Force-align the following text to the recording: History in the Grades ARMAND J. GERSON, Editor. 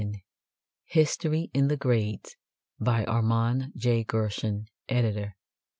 History 0.87 1.51
in 1.53 1.67
the 1.67 1.77
Grades 1.77 2.35
ARMAND 2.83 3.73
J. 3.75 4.03
GERSON, 4.03 4.65
Editor. 4.89 5.35